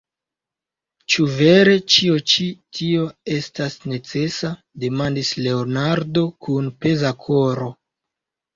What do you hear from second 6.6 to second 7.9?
peza koro.